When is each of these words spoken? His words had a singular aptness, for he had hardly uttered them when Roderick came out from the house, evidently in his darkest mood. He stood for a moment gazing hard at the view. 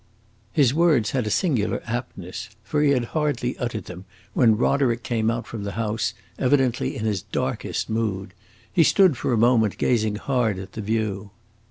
His 0.51 0.73
words 0.73 1.11
had 1.11 1.27
a 1.27 1.29
singular 1.29 1.79
aptness, 1.85 2.49
for 2.63 2.81
he 2.81 2.89
had 2.89 3.03
hardly 3.13 3.55
uttered 3.59 3.85
them 3.85 4.05
when 4.33 4.57
Roderick 4.57 5.03
came 5.03 5.29
out 5.29 5.45
from 5.45 5.63
the 5.63 5.73
house, 5.73 6.15
evidently 6.39 6.95
in 6.97 7.05
his 7.05 7.21
darkest 7.21 7.87
mood. 7.87 8.33
He 8.73 8.81
stood 8.81 9.15
for 9.15 9.31
a 9.31 9.37
moment 9.37 9.77
gazing 9.77 10.15
hard 10.15 10.57
at 10.57 10.71
the 10.71 10.81
view. 10.81 11.29